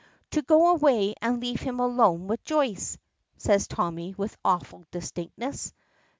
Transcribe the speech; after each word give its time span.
"To 0.31 0.41
go 0.41 0.71
away 0.71 1.13
and 1.21 1.39
leave 1.39 1.59
him 1.59 1.79
alone 1.79 2.25
with 2.25 2.43
Joyce," 2.43 2.97
says 3.37 3.67
Tommy, 3.67 4.15
with 4.17 4.35
awful 4.43 4.83
distinctness. 4.89 5.73